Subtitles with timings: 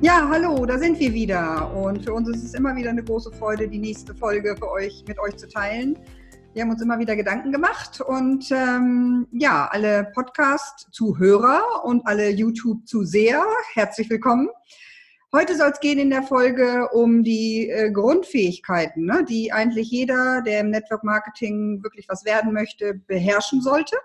[0.00, 1.72] Ja, hallo, da sind wir wieder.
[1.74, 5.04] Und für uns ist es immer wieder eine große Freude, die nächste Folge für euch
[5.06, 5.98] mit euch zu teilen.
[6.52, 13.44] Wir haben uns immer wieder Gedanken gemacht und ähm, ja, alle Podcast-Zuhörer und alle YouTube-Zuseher,
[13.72, 14.48] herzlich willkommen.
[15.32, 20.42] Heute soll es gehen in der Folge um die äh, Grundfähigkeiten, ne, die eigentlich jeder,
[20.42, 23.96] der im Network Marketing wirklich was werden möchte, beherrschen sollte.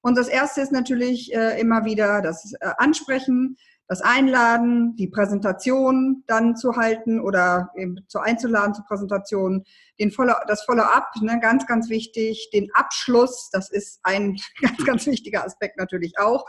[0.00, 6.24] Und das erste ist natürlich äh, immer wieder das äh, Ansprechen, das Einladen, die Präsentation
[6.26, 9.64] dann zu halten oder eben zu einzuladen zur Präsentation,
[10.00, 15.06] den Follow, das Follow-up, ne, ganz, ganz wichtig, den Abschluss, das ist ein ganz, ganz
[15.06, 16.44] wichtiger Aspekt natürlich auch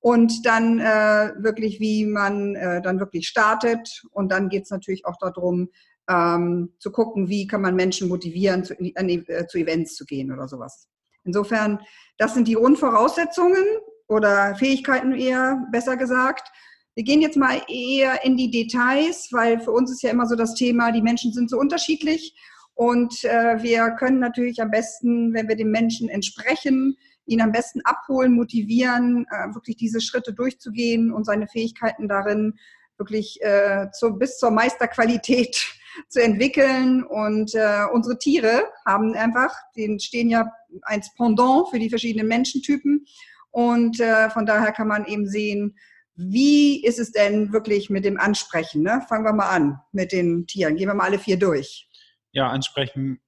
[0.00, 4.02] und dann äh, wirklich, wie man äh, dann wirklich startet.
[4.12, 5.70] Und dann geht es natürlich auch darum,
[6.08, 10.48] ähm, zu gucken, wie kann man Menschen motivieren, zu, äh, zu Events zu gehen oder
[10.48, 10.88] sowas.
[11.24, 11.80] Insofern,
[12.16, 13.64] das sind die Grundvoraussetzungen
[14.08, 16.50] oder Fähigkeiten eher, besser gesagt.
[16.94, 20.34] Wir gehen jetzt mal eher in die Details, weil für uns ist ja immer so
[20.34, 22.34] das Thema, die Menschen sind so unterschiedlich
[22.74, 27.80] und äh, wir können natürlich am besten, wenn wir den Menschen entsprechen, ihn am besten
[27.82, 32.54] abholen, motivieren, äh, wirklich diese Schritte durchzugehen und seine Fähigkeiten darin
[32.96, 35.56] wirklich äh, zu, bis zur Meisterqualität
[36.08, 37.02] zu entwickeln.
[37.04, 40.48] Und äh, unsere Tiere haben einfach, denen stehen ja
[40.82, 43.04] eins Pendant für die verschiedenen Menschentypen.
[43.50, 45.76] Und äh, von daher kann man eben sehen,
[46.14, 48.82] wie ist es denn wirklich mit dem Ansprechen?
[48.82, 49.02] Ne?
[49.08, 50.76] Fangen wir mal an mit den Tieren.
[50.76, 51.88] Gehen wir mal alle vier durch.
[52.32, 53.20] Ja, ansprechen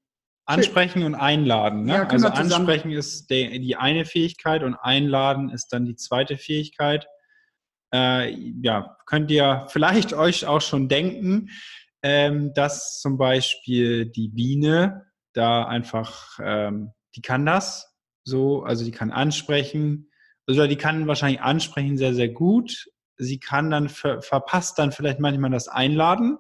[0.50, 1.84] Ansprechen und einladen.
[1.84, 1.92] Ne?
[1.92, 7.06] Ja, also ansprechen ist der, die eine Fähigkeit und einladen ist dann die zweite Fähigkeit.
[7.94, 11.50] Äh, ja, könnt ihr vielleicht euch auch schon denken,
[12.02, 18.90] ähm, dass zum Beispiel die Biene da einfach, ähm, die kann das so, also die
[18.90, 20.09] kann ansprechen,
[20.50, 22.88] also die kann wahrscheinlich ansprechen sehr, sehr gut.
[23.16, 26.38] Sie kann dann, ver verpasst dann vielleicht manchmal das Einladen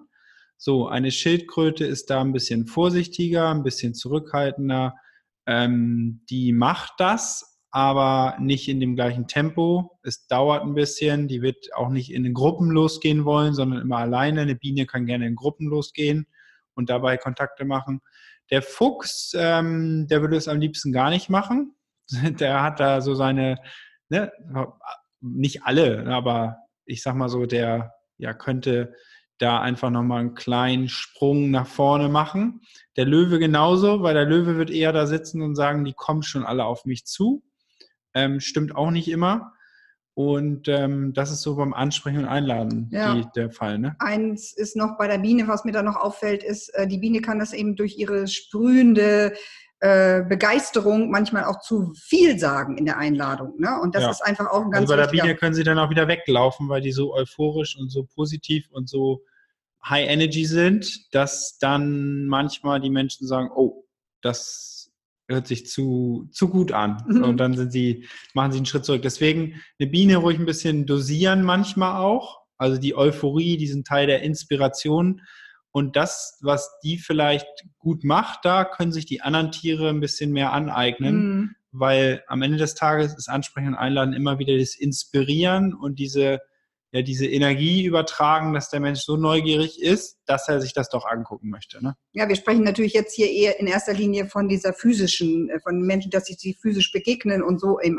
[0.62, 4.94] so, eine Schildkröte ist da ein bisschen vorsichtiger, ein bisschen zurückhaltender.
[5.46, 9.98] Ähm, die macht das, aber nicht in dem gleichen Tempo.
[10.02, 11.28] Es dauert ein bisschen.
[11.28, 14.42] Die wird auch nicht in den Gruppen losgehen wollen, sondern immer alleine.
[14.42, 16.26] Eine Biene kann gerne in Gruppen losgehen
[16.74, 18.02] und dabei Kontakte machen.
[18.50, 21.74] Der Fuchs, ähm, der würde es am liebsten gar nicht machen.
[22.38, 23.56] Der hat da so seine,
[24.10, 24.32] ne,
[25.20, 28.94] nicht alle, aber ich sag mal so, der ja könnte
[29.38, 32.60] da einfach nochmal einen kleinen Sprung nach vorne machen.
[32.96, 36.44] Der Löwe genauso, weil der Löwe wird eher da sitzen und sagen, die kommen schon
[36.44, 37.42] alle auf mich zu.
[38.12, 39.54] Ähm, stimmt auch nicht immer.
[40.12, 43.14] Und ähm, das ist so beim Ansprechen und Einladen ja.
[43.14, 43.78] die, der Fall.
[43.78, 43.96] Ne?
[44.00, 47.22] Eins ist noch bei der Biene, was mir da noch auffällt, ist, äh, die Biene
[47.22, 49.32] kann das eben durch ihre sprühende
[49.80, 53.58] äh, Begeisterung manchmal auch zu viel sagen in der Einladung.
[53.58, 53.80] Ne?
[53.80, 54.10] Und das ja.
[54.10, 56.68] ist einfach auch ein ganz also Bei der Biene können sie dann auch wieder weglaufen,
[56.68, 59.24] weil die so euphorisch und so positiv und so
[59.82, 63.84] High Energy sind, dass dann manchmal die Menschen sagen, oh,
[64.20, 64.90] das
[65.28, 67.02] hört sich zu, zu gut an.
[67.08, 67.24] Mhm.
[67.24, 69.02] Und dann sind sie, machen sie einen Schritt zurück.
[69.02, 72.40] Deswegen eine Biene ruhig ein bisschen dosieren manchmal auch.
[72.58, 75.22] Also die Euphorie, diesen Teil der Inspiration.
[75.72, 77.46] Und das, was die vielleicht
[77.78, 81.50] gut macht, da können sich die anderen Tiere ein bisschen mehr aneignen, mhm.
[81.70, 86.40] weil am Ende des Tages ist Ansprechen und Einladen immer wieder das Inspirieren und diese
[86.92, 91.06] ja diese Energie übertragen, dass der Mensch so neugierig ist, dass er sich das doch
[91.06, 91.82] angucken möchte.
[91.82, 91.96] Ne?
[92.12, 95.80] Ja, wir sprechen natürlich jetzt hier eher in erster Linie von dieser physischen, äh, von
[95.82, 97.98] Menschen, dass sich sie physisch begegnen und so eben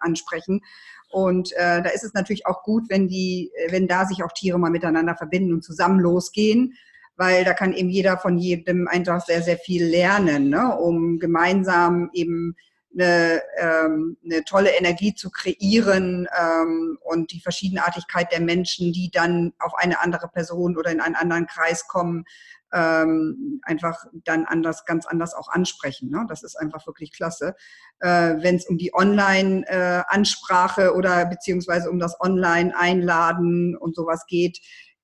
[0.00, 0.62] ansprechen.
[1.10, 4.32] Und äh, da ist es natürlich auch gut, wenn die, äh, wenn da sich auch
[4.32, 6.74] Tiere mal miteinander verbinden und zusammen losgehen,
[7.20, 10.74] weil da kann eben jeder von jedem einfach sehr, sehr viel lernen, ne?
[10.74, 12.56] um gemeinsam eben
[12.94, 19.52] eine, ähm, eine tolle Energie zu kreieren ähm, und die Verschiedenartigkeit der Menschen, die dann
[19.58, 22.24] auf eine andere Person oder in einen anderen Kreis kommen,
[22.72, 26.08] ähm, einfach dann anders, ganz anders auch ansprechen.
[26.08, 26.24] Ne?
[26.26, 27.54] Das ist einfach wirklich klasse.
[27.98, 34.58] Äh, Wenn es um die Online-Ansprache äh, oder beziehungsweise um das Online-Einladen und sowas geht,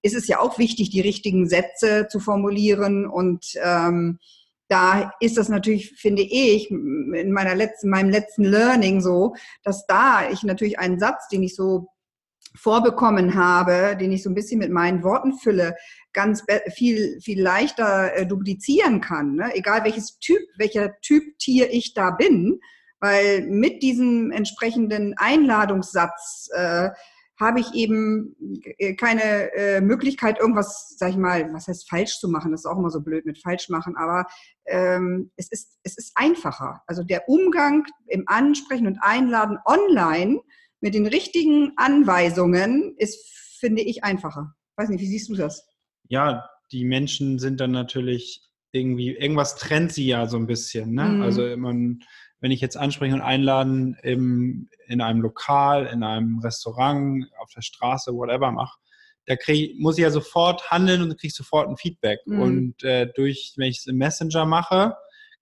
[0.06, 4.19] ist es ja auch wichtig, die richtigen Sätze zu formulieren und ähm,
[4.69, 10.29] da ist das natürlich, finde ich, in meiner letzten, meinem letzten Learning so, dass da
[10.29, 11.88] ich natürlich einen Satz, den ich so
[12.56, 15.76] vorbekommen habe, den ich so ein bisschen mit meinen Worten fülle,
[16.12, 16.43] ganz
[16.73, 19.37] viel, viel leichter äh, duplizieren kann.
[19.37, 19.55] Ne?
[19.55, 22.58] Egal welches Typ, welcher Typ Tier ich da bin,
[22.99, 26.91] weil mit diesem entsprechenden Einladungssatz äh,
[27.38, 28.35] habe ich eben
[28.79, 32.50] äh, keine äh, Möglichkeit, irgendwas, sag ich mal, was heißt falsch zu machen.
[32.50, 34.27] Das ist auch immer so blöd mit falsch machen, aber
[34.67, 36.83] ähm, es, ist, es ist einfacher.
[36.87, 40.41] Also der Umgang im Ansprechen und Einladen online
[40.81, 43.19] mit den richtigen Anweisungen ist,
[43.61, 44.55] finde ich, einfacher.
[44.77, 45.67] Weiß nicht, wie siehst du das?
[46.09, 48.43] Ja, die Menschen sind dann natürlich
[48.73, 50.93] irgendwie, irgendwas trennt sie ja so ein bisschen.
[50.93, 51.05] Ne?
[51.05, 51.23] Mhm.
[51.23, 52.03] Also man,
[52.41, 57.62] wenn ich jetzt anspreche und einladen im, in einem Lokal, in einem Restaurant, auf der
[57.62, 58.79] Straße, whatever mache,
[59.27, 62.21] da krieg, muss ich ja sofort handeln und kriege sofort ein Feedback.
[62.27, 62.41] Mhm.
[62.41, 64.97] Und äh, durch, wenn ich es im Messenger mache,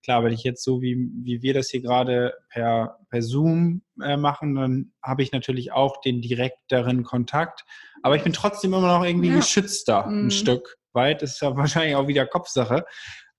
[0.05, 4.17] klar, wenn ich jetzt so wie, wie wir das hier gerade per, per Zoom äh,
[4.17, 7.65] machen, dann habe ich natürlich auch den direkteren Kontakt.
[8.03, 9.35] Aber ich bin trotzdem immer noch irgendwie ja.
[9.35, 10.27] geschützter, mhm.
[10.27, 11.21] ein Stück weit.
[11.21, 12.85] Das ist ja wahrscheinlich auch wieder Kopfsache.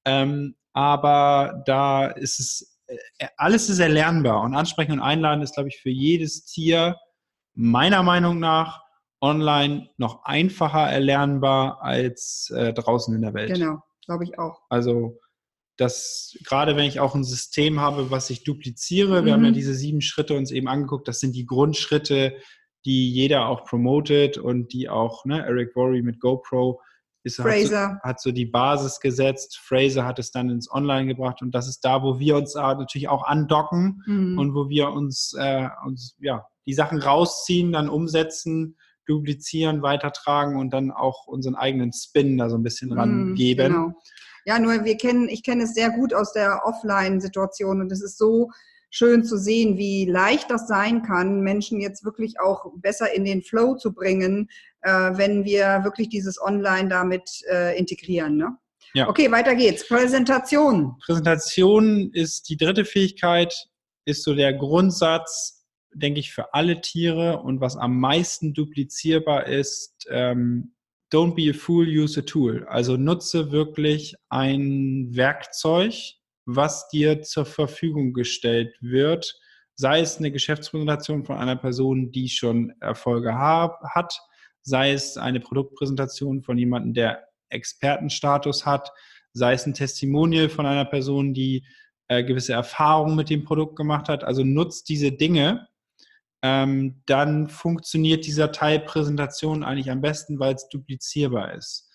[0.04, 2.75] Ähm, aber da ist es,
[3.36, 6.96] alles ist erlernbar und ansprechen und einladen ist, glaube ich, für jedes Tier
[7.54, 8.82] meiner Meinung nach
[9.20, 13.52] online noch einfacher erlernbar als äh, draußen in der Welt.
[13.52, 14.60] Genau, glaube ich auch.
[14.68, 15.18] Also
[15.76, 19.26] das, gerade wenn ich auch ein System habe, was ich dupliziere, mhm.
[19.26, 19.54] wir haben ja mhm.
[19.54, 22.36] diese sieben Schritte uns eben angeguckt, das sind die Grundschritte,
[22.84, 26.80] die jeder auch promotet und die auch, ne, Eric Worry mit GoPro
[27.26, 27.88] ist, Fraser.
[27.88, 29.58] Hat so, hat so die Basis gesetzt.
[29.58, 33.08] Fraser hat es dann ins Online gebracht und das ist da, wo wir uns natürlich
[33.08, 34.38] auch andocken mhm.
[34.38, 38.76] und wo wir uns, äh, uns ja, die Sachen rausziehen, dann umsetzen,
[39.06, 43.72] duplizieren, weitertragen und dann auch unseren eigenen Spin da so ein bisschen mhm, ran geben.
[43.72, 43.92] Genau.
[44.46, 48.16] Ja, nur wir kennen, ich kenne es sehr gut aus der Offline-Situation und es ist
[48.16, 48.50] so
[48.90, 53.42] schön zu sehen, wie leicht das sein kann, Menschen jetzt wirklich auch besser in den
[53.42, 54.48] Flow zu bringen,
[54.82, 58.36] äh, wenn wir wirklich dieses Online damit äh, integrieren.
[58.36, 58.56] Ne?
[58.94, 59.08] Ja.
[59.08, 59.86] Okay, weiter geht's.
[59.86, 60.96] Präsentation.
[61.04, 63.68] Präsentation ist die dritte Fähigkeit,
[64.06, 70.06] ist so der Grundsatz, denke ich, für alle Tiere und was am meisten duplizierbar ist,
[70.08, 70.72] ähm,
[71.12, 72.66] don't be a fool, use a tool.
[72.68, 76.14] Also nutze wirklich ein Werkzeug,
[76.46, 79.38] was dir zur Verfügung gestellt wird,
[79.74, 84.18] sei es eine Geschäftspräsentation von einer Person, die schon Erfolge hat,
[84.62, 88.90] sei es eine Produktpräsentation von jemandem, der Expertenstatus hat,
[89.32, 91.66] sei es ein Testimonial von einer Person, die
[92.08, 94.24] äh, gewisse Erfahrungen mit dem Produkt gemacht hat.
[94.24, 95.68] Also nutzt diese Dinge,
[96.42, 101.85] ähm, dann funktioniert dieser Teil Präsentation eigentlich am besten, weil es duplizierbar ist.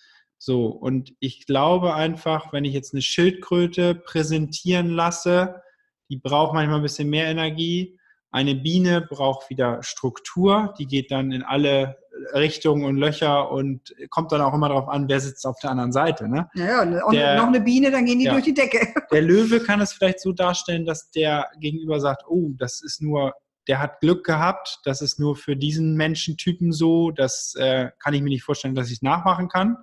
[0.44, 5.62] So, und ich glaube einfach, wenn ich jetzt eine Schildkröte präsentieren lasse,
[6.10, 7.96] die braucht manchmal ein bisschen mehr Energie.
[8.32, 11.96] Eine Biene braucht wieder Struktur, die geht dann in alle
[12.34, 15.92] Richtungen und Löcher und kommt dann auch immer darauf an, wer sitzt auf der anderen
[15.92, 16.28] Seite.
[16.28, 16.50] Ne?
[16.54, 18.92] Ja, ja und der, noch eine Biene, dann gehen die ja, durch die Decke.
[19.12, 23.32] Der Löwe kann es vielleicht so darstellen, dass der gegenüber sagt, oh, das ist nur,
[23.68, 28.22] der hat Glück gehabt, das ist nur für diesen Menschentypen so, das äh, kann ich
[28.22, 29.76] mir nicht vorstellen, dass ich es nachmachen kann.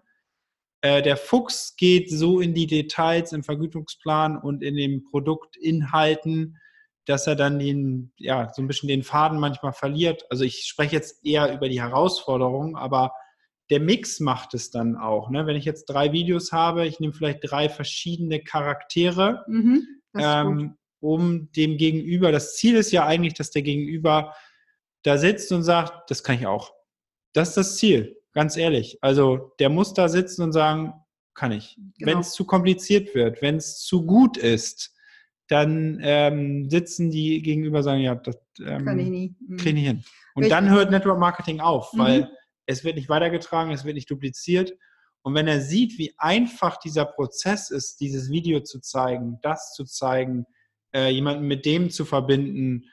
[0.81, 6.57] Äh, der Fuchs geht so in die Details im Vergütungsplan und in den Produktinhalten,
[7.05, 10.25] dass er dann den, ja, so ein bisschen den Faden manchmal verliert.
[10.29, 13.13] Also ich spreche jetzt eher über die Herausforderungen, aber
[13.69, 15.29] der Mix macht es dann auch.
[15.29, 15.45] Ne?
[15.45, 21.51] Wenn ich jetzt drei Videos habe, ich nehme vielleicht drei verschiedene Charaktere, mhm, ähm, um
[21.51, 24.35] dem Gegenüber, das Ziel ist ja eigentlich, dass der Gegenüber
[25.03, 26.73] da sitzt und sagt, das kann ich auch.
[27.33, 28.18] Das ist das Ziel.
[28.33, 28.97] Ganz ehrlich.
[29.01, 30.93] Also der muss da sitzen und sagen,
[31.33, 31.77] kann ich.
[31.97, 32.11] Genau.
[32.11, 34.93] Wenn es zu kompliziert wird, wenn es zu gut ist,
[35.47, 39.35] dann ähm, sitzen die gegenüber und sagen, ja, das ähm, kann ich nie.
[39.47, 39.57] Mhm.
[39.57, 40.03] ich hin.
[40.35, 40.49] Und Richtig.
[40.49, 41.99] dann hört Network Marketing auf, mhm.
[41.99, 42.31] weil
[42.67, 44.73] es wird nicht weitergetragen, es wird nicht dupliziert.
[45.23, 49.85] Und wenn er sieht, wie einfach dieser Prozess ist, dieses Video zu zeigen, das zu
[49.85, 50.45] zeigen,
[50.93, 52.85] äh, jemanden mit dem zu verbinden,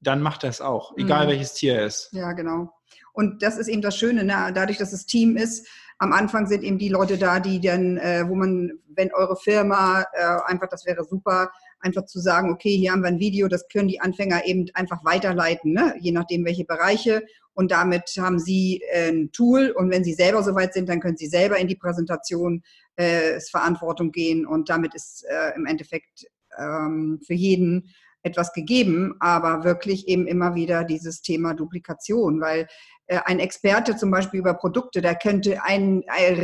[0.00, 1.30] dann macht er es auch, egal mhm.
[1.30, 2.10] welches Tier er ist.
[2.12, 2.70] Ja, genau.
[3.16, 4.52] Und das ist eben das Schöne, ne?
[4.54, 5.66] dadurch, dass es Team ist.
[5.96, 10.04] Am Anfang sind eben die Leute da, die dann, äh, wo man, wenn eure Firma
[10.12, 13.68] äh, einfach, das wäre super, einfach zu sagen, okay, hier haben wir ein Video, das
[13.68, 15.94] können die Anfänger eben einfach weiterleiten, ne?
[15.98, 17.22] je nachdem, welche Bereiche.
[17.54, 19.70] Und damit haben sie äh, ein Tool.
[19.70, 22.62] Und wenn sie selber soweit sind, dann können sie selber in die Präsentation
[22.96, 24.44] äh, Verantwortung gehen.
[24.44, 26.26] Und damit ist äh, im Endeffekt
[26.58, 27.94] ähm, für jeden
[28.26, 32.66] etwas gegeben, aber wirklich eben immer wieder dieses Thema Duplikation, weil
[33.08, 36.40] ein Experte zum Beispiel über Produkte, der könnte ein, ein,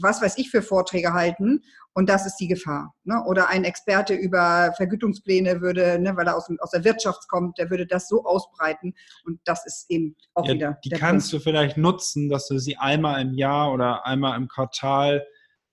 [0.00, 1.62] was weiß ich für Vorträge halten
[1.94, 2.94] und das ist die Gefahr.
[3.04, 3.22] Ne?
[3.26, 7.70] Oder ein Experte über Vergütungspläne würde, ne, weil er aus, aus der Wirtschaft kommt, der
[7.70, 10.78] würde das so ausbreiten und das ist eben auch ja, wieder.
[10.84, 11.46] Die kannst Punkt.
[11.46, 15.26] du vielleicht nutzen, dass du sie einmal im Jahr oder einmal im Quartal,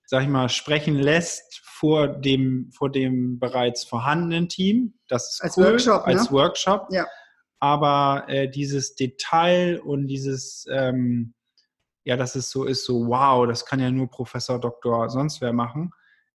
[0.06, 4.94] sag ich mal, sprechen lässt vor dem, vor dem bereits vorhandenen Team.
[5.08, 6.36] Das ist als cool, Workshop, als ne?
[6.36, 6.86] Workshop.
[6.90, 7.04] Ja
[7.64, 11.32] aber äh, dieses Detail und dieses, ähm,
[12.04, 15.54] ja, dass es so ist, so wow, das kann ja nur Professor, Doktor, sonst wer
[15.54, 15.92] machen,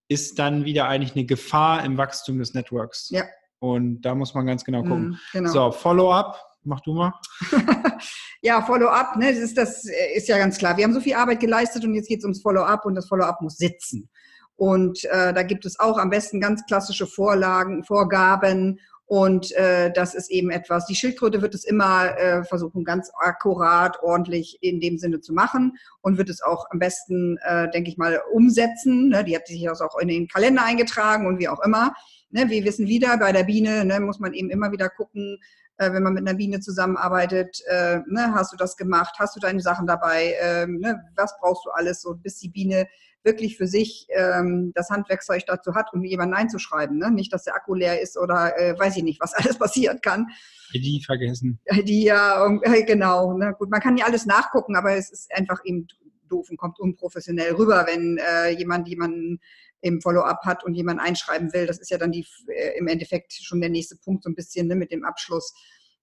[0.08, 3.12] ist dann wieder eigentlich eine Gefahr im Wachstum des Networks.
[3.12, 3.26] Ja.
[3.60, 5.10] Und da muss man ganz genau gucken.
[5.10, 5.52] Mm, genau.
[5.52, 6.44] So, Follow-up.
[6.64, 7.14] Mach du mal.
[8.42, 10.78] ja, Follow-up, ne, das ist, das ist ja ganz klar.
[10.78, 13.40] Wir haben so viel Arbeit geleistet und jetzt geht es ums Follow-up und das Follow-up
[13.42, 14.10] muss sitzen.
[14.56, 18.80] Und äh, da gibt es auch am besten ganz klassische Vorlagen, Vorgaben
[19.10, 23.98] und äh, das ist eben etwas, die Schildkröte wird es immer äh, versuchen, ganz akkurat,
[24.04, 27.98] ordentlich in dem Sinne zu machen und wird es auch am besten, äh, denke ich
[27.98, 29.10] mal, umsetzen.
[29.10, 29.24] Ne?
[29.24, 31.96] Die hat sich auch in den Kalender eingetragen und wie auch immer.
[32.30, 32.52] Ne?
[32.52, 35.40] Wir wissen wieder, bei der Biene ne, muss man eben immer wieder gucken,
[35.78, 39.40] äh, wenn man mit einer Biene zusammenarbeitet, äh, ne, hast du das gemacht, hast du
[39.40, 42.88] deine Sachen dabei, äh, ne, was brauchst du alles, so bis die Biene
[43.24, 46.98] wirklich für sich ähm, das Handwerkszeug dazu hat, um jemanden einzuschreiben.
[46.98, 47.12] Ne?
[47.12, 50.28] Nicht, dass der Akku leer ist oder äh, weiß ich nicht, was alles passieren kann.
[50.74, 51.60] Die vergessen.
[51.84, 53.38] Die ja, äh, genau.
[53.38, 53.54] Ne?
[53.58, 55.88] Gut, man kann ja alles nachgucken, aber es ist einfach eben
[56.28, 59.40] doof und kommt unprofessionell rüber, wenn äh, jemand jemanden
[59.82, 61.66] im Follow-up hat und jemand einschreiben will.
[61.66, 64.68] Das ist ja dann die, äh, im Endeffekt schon der nächste Punkt so ein bisschen
[64.68, 65.54] ne, mit dem Abschluss.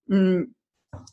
[0.07, 0.55] Mhm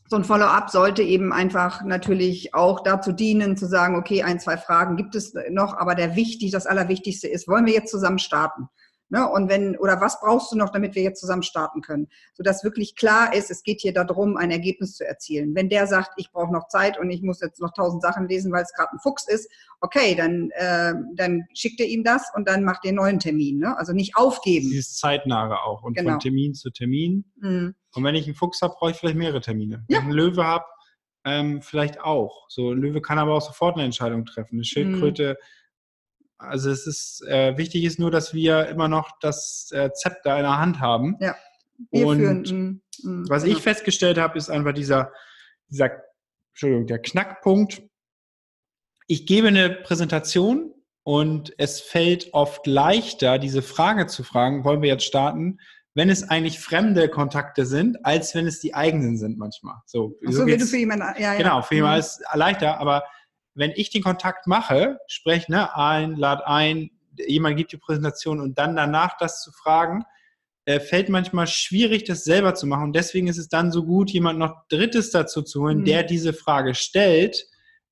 [0.10, 4.58] so ein Follow-up sollte eben einfach natürlich auch dazu dienen, zu sagen, okay, ein, zwei
[4.58, 8.68] Fragen gibt es noch, aber der wichtig, das Allerwichtigste ist, wollen wir jetzt zusammen starten?
[9.14, 9.30] Ne?
[9.30, 12.08] Und wenn, oder was brauchst du noch, damit wir jetzt zusammen starten können?
[12.34, 15.54] Sodass wirklich klar ist, es geht hier darum, ein Ergebnis zu erzielen.
[15.54, 18.52] Wenn der sagt, ich brauche noch Zeit und ich muss jetzt noch tausend Sachen lesen,
[18.52, 19.52] weil es gerade ein Fuchs ist,
[19.82, 23.60] okay, dann, äh, dann schickt ihr ihm das und dann macht ihr einen neuen Termin.
[23.60, 23.78] Ne?
[23.78, 24.70] Also nicht aufgeben.
[24.70, 26.14] Dieses Zeitnahe auch und genau.
[26.14, 27.32] von Termin zu Termin.
[27.36, 27.76] Mhm.
[27.94, 29.86] Und wenn ich einen Fuchs habe, brauche ich vielleicht mehrere Termine.
[29.90, 29.98] Ja.
[29.98, 30.66] Wenn ich einen Löwe habe,
[31.24, 32.50] ähm, vielleicht auch.
[32.50, 34.56] So ein Löwe kann aber auch sofort eine Entscheidung treffen.
[34.56, 35.63] Eine Schildkröte mhm
[36.44, 40.44] also es ist äh, wichtig ist nur, dass wir immer noch das äh, Zepter in
[40.44, 41.18] der Hand haben.
[41.20, 41.36] Ja.
[41.92, 43.58] Wir und führen, mh, mh, was genau.
[43.58, 45.12] ich festgestellt habe, ist einfach dieser,
[45.70, 45.92] dieser,
[46.52, 47.82] Entschuldigung, der Knackpunkt.
[49.08, 50.74] Ich gebe eine Präsentation
[51.04, 55.60] und es fällt oft leichter, diese Frage zu fragen, wollen wir jetzt starten,
[55.96, 59.76] wenn es eigentlich fremde Kontakte sind, als wenn es die eigenen sind manchmal.
[59.86, 61.36] So, Ach so, so wenn du für jemanden, ja, ja.
[61.36, 62.00] Genau, für jemanden mhm.
[62.00, 63.04] ist es leichter, aber
[63.56, 66.92] wenn ich den Kontakt mache, spreche ne, ein, lad ein,
[67.28, 70.04] jemand gibt die Präsentation und dann danach das zu fragen,
[70.66, 72.86] äh, fällt manchmal schwierig, das selber zu machen.
[72.86, 75.86] Und deswegen ist es dann so gut, jemand noch Drittes dazu zu holen, mhm.
[75.86, 77.46] der diese Frage stellt,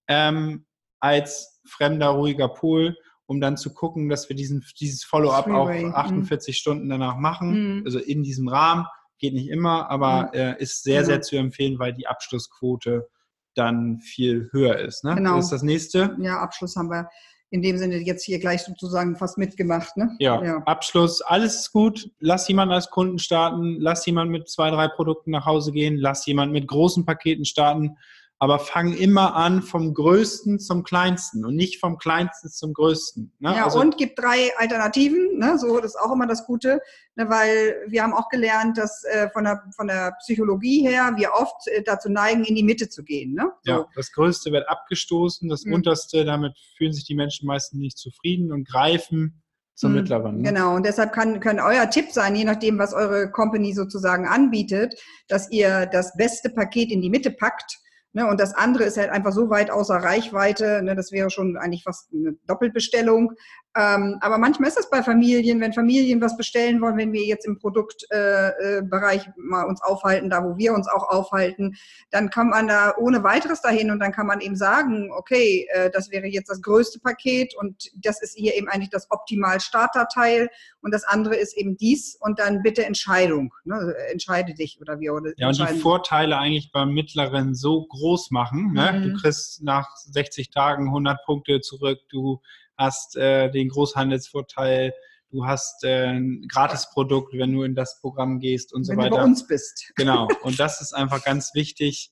[0.08, 0.66] ähm,
[1.00, 6.56] als fremder, ruhiger Pol, um dann zu gucken, dass wir diesen, dieses Follow-up auch 48
[6.56, 6.58] mhm.
[6.58, 7.78] Stunden danach machen.
[7.78, 7.84] Mhm.
[7.86, 8.86] Also in diesem Rahmen.
[9.20, 13.08] Geht nicht immer, aber äh, ist sehr, sehr zu empfehlen, weil die Abschlussquote
[13.56, 15.04] dann viel höher ist.
[15.04, 15.16] Ne?
[15.16, 15.36] Genau.
[15.36, 16.16] Das ist das nächste.
[16.20, 17.10] Ja, Abschluss haben wir
[17.50, 19.98] in dem Sinne jetzt hier gleich sozusagen fast mitgemacht.
[19.98, 20.16] Ne?
[20.20, 22.10] Ja, ja, Abschluss, alles ist gut.
[22.20, 26.26] Lass jemanden als Kunden starten, lass jemanden mit zwei, drei Produkten nach Hause gehen, lass
[26.26, 27.98] jemanden mit großen Paketen starten
[28.42, 33.32] aber fang immer an vom Größten zum Kleinsten und nicht vom Kleinsten zum Größten.
[33.38, 33.56] Ne?
[33.56, 35.60] Ja, also, und gibt drei Alternativen, ne?
[35.60, 36.82] so das ist auch immer das Gute,
[37.16, 37.30] ne?
[37.30, 41.68] weil wir haben auch gelernt, dass äh, von, der, von der Psychologie her wir oft
[41.68, 43.36] äh, dazu neigen, in die Mitte zu gehen.
[43.36, 43.52] Ne?
[43.62, 43.72] So.
[43.72, 45.74] Ja, das Größte wird abgestoßen, das mhm.
[45.74, 49.44] Unterste, damit fühlen sich die Menschen meistens nicht zufrieden und greifen
[49.76, 50.00] zum mhm.
[50.00, 50.38] Mittleren.
[50.38, 50.50] Ne?
[50.50, 55.00] Genau, und deshalb kann, kann euer Tipp sein, je nachdem, was eure Company sozusagen anbietet,
[55.28, 57.81] dass ihr das beste Paket in die Mitte packt
[58.14, 61.56] Ne, und das andere ist halt einfach so weit außer Reichweite, ne, das wäre schon
[61.56, 63.32] eigentlich fast eine Doppelbestellung.
[63.74, 67.46] Ähm, aber manchmal ist das bei Familien, wenn Familien was bestellen wollen, wenn wir jetzt
[67.46, 71.78] im Produktbereich äh, äh, mal uns aufhalten, da wo wir uns auch aufhalten,
[72.10, 75.90] dann kann man da ohne weiteres dahin und dann kann man eben sagen, okay, äh,
[75.90, 80.50] das wäre jetzt das größte Paket und das ist hier eben eigentlich das optimal Starterteil
[80.82, 83.54] und das andere ist eben dies und dann bitte Entscheidung.
[83.64, 83.96] Ne?
[84.12, 85.10] Entscheide dich oder wie.
[85.10, 88.74] Oder ja, und die Vorteile eigentlich beim mittleren so groß machen.
[88.74, 88.92] Ne?
[88.92, 89.04] Mhm.
[89.04, 92.42] Du kriegst nach 60 Tagen 100 Punkte zurück, du
[92.82, 94.94] hast äh, den Großhandelsvorteil,
[95.30, 99.04] du hast äh, ein Gratisprodukt, wenn du in das Programm gehst und wenn so weiter.
[99.04, 99.92] Wenn du bei uns bist.
[99.96, 100.28] Genau.
[100.44, 102.12] Und das ist einfach ganz wichtig,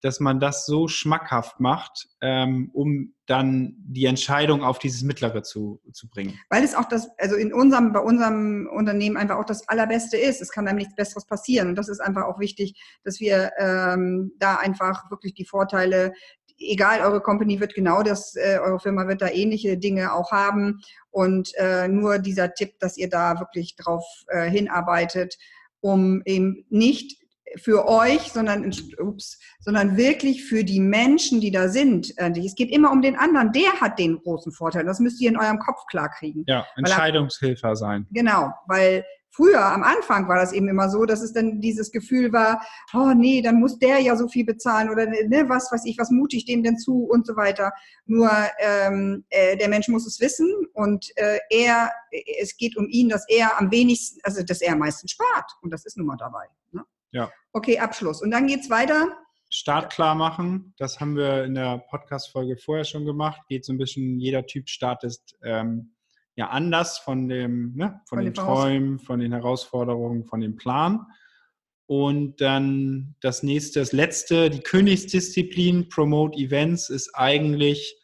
[0.00, 5.80] dass man das so schmackhaft macht, ähm, um dann die Entscheidung auf dieses Mittlere zu,
[5.92, 6.38] zu bringen.
[6.50, 10.40] Weil es auch das, also in unserem, bei unserem Unternehmen einfach auch das Allerbeste ist.
[10.40, 11.70] Es kann einem nichts Besseres passieren.
[11.70, 16.12] Und das ist einfach auch wichtig, dass wir ähm, da einfach wirklich die Vorteile
[16.58, 20.80] egal, eure Company wird genau das, äh, eure Firma wird da ähnliche Dinge auch haben.
[21.10, 25.36] Und äh, nur dieser Tipp, dass ihr da wirklich drauf äh, hinarbeitet,
[25.80, 27.17] um eben nicht
[27.56, 32.16] für euch, sondern, ups, sondern wirklich für die Menschen, die da sind.
[32.18, 33.52] Äh, es geht immer um den anderen.
[33.52, 34.84] Der hat den großen Vorteil.
[34.84, 36.44] Das müsst ihr in eurem Kopf klar kriegen.
[36.46, 38.06] Ja, Entscheidungshilfer sein.
[38.10, 42.32] Genau, weil früher am Anfang war das eben immer so, dass es dann dieses Gefühl
[42.32, 42.60] war,
[42.92, 46.10] oh nee, dann muss der ja so viel bezahlen oder ne, was weiß ich, was
[46.10, 47.72] mute ich dem denn zu und so weiter.
[48.06, 51.92] Nur ähm, äh, der Mensch muss es wissen und äh, er,
[52.40, 55.72] es geht um ihn, dass er am wenigsten, also dass er am meisten spart und
[55.72, 56.46] das ist nun mal dabei.
[57.12, 57.30] Ja.
[57.52, 58.22] Okay, Abschluss.
[58.22, 59.08] Und dann geht es weiter.
[59.50, 60.74] Start klar machen.
[60.76, 63.40] Das haben wir in der Podcast-Folge vorher schon gemacht.
[63.48, 65.94] Geht so ein bisschen, jeder Typ startet ähm,
[66.36, 71.06] ja anders von dem, ne, von, von den Träumen, von den Herausforderungen, von dem Plan.
[71.86, 77.98] Und dann das nächste, das letzte, die Königsdisziplin, Promote Events, ist eigentlich,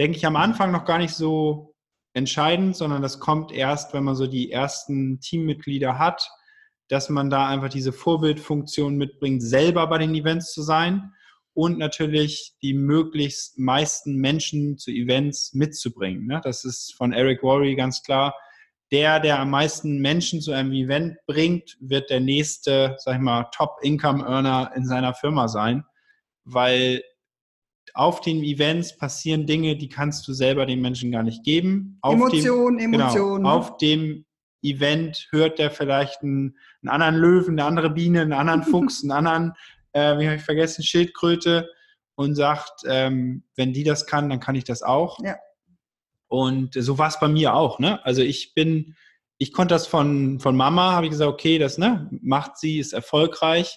[0.00, 1.76] denke ich, am Anfang noch gar nicht so
[2.12, 6.28] entscheidend, sondern das kommt erst, wenn man so die ersten Teammitglieder hat,
[6.90, 11.12] dass man da einfach diese Vorbildfunktion mitbringt, selber bei den Events zu sein
[11.54, 16.26] und natürlich die möglichst meisten Menschen zu Events mitzubringen.
[16.26, 16.40] Ne?
[16.42, 18.34] Das ist von Eric Worry ganz klar.
[18.90, 23.46] Der, der am meisten Menschen zu einem Event bringt, wird der nächste, sag ich mal,
[23.54, 25.84] Top-Income-Earner in seiner Firma sein,
[26.44, 27.02] weil
[27.94, 31.98] auf den Events passieren Dinge, die kannst du selber den Menschen gar nicht geben.
[32.02, 33.44] Auf Emotionen, Emotionen.
[33.44, 34.24] Genau, auf dem
[34.62, 39.12] Event hört der vielleicht einen, einen, anderen Löwen, eine andere Biene, einen anderen Fuchs, einen
[39.12, 39.52] anderen,
[39.92, 41.68] äh, wie habe ich vergessen, Schildkröte
[42.14, 45.18] und sagt, ähm, wenn die das kann, dann kann ich das auch.
[45.24, 45.36] Ja.
[46.28, 47.78] Und so war es bei mir auch.
[47.78, 48.04] Ne?
[48.04, 48.94] Also ich bin,
[49.38, 52.92] ich konnte das von, von Mama, habe ich gesagt, okay, das ne, macht sie, ist
[52.92, 53.76] erfolgreich.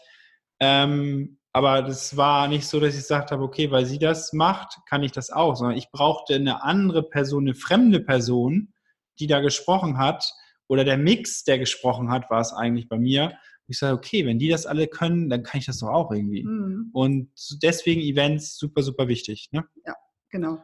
[0.59, 4.77] Ähm, aber das war nicht so, dass ich gesagt habe, okay, weil sie das macht,
[4.87, 8.73] kann ich das auch, sondern ich brauchte eine andere Person, eine fremde Person,
[9.19, 10.33] die da gesprochen hat,
[10.67, 13.33] oder der Mix, der gesprochen hat, war es eigentlich bei mir.
[13.67, 16.43] Ich sage, okay, wenn die das alle können, dann kann ich das doch auch irgendwie.
[16.43, 16.89] Mhm.
[16.93, 17.29] Und
[17.61, 19.49] deswegen Events super, super wichtig.
[19.51, 19.63] Ne?
[19.85, 19.95] Ja,
[20.29, 20.59] genau.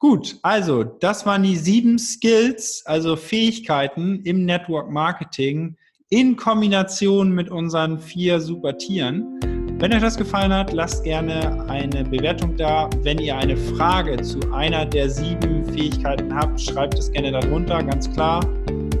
[0.00, 5.76] Gut, also das waren die sieben Skills, also Fähigkeiten im Network Marketing
[6.08, 9.40] in Kombination mit unseren vier super Tieren.
[9.80, 12.88] Wenn euch das gefallen hat, lasst gerne eine Bewertung da.
[13.02, 18.10] Wenn ihr eine Frage zu einer der sieben Fähigkeiten habt, schreibt es gerne darunter, ganz
[18.12, 18.40] klar.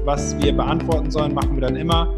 [0.08, 2.14] Was wir beantworten sollen, machen wir dann immer.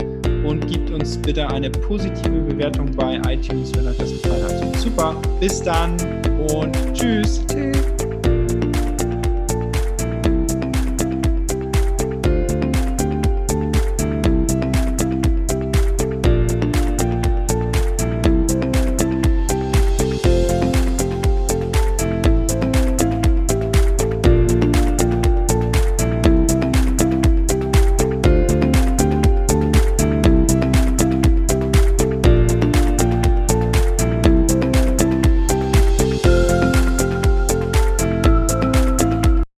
[0.47, 4.77] Und gebt uns bitte eine positive Bewertung bei iTunes, wenn euch das gefallen hat.
[4.77, 5.97] Super, bis dann
[6.55, 6.95] und.
[6.95, 7.45] Tschüss.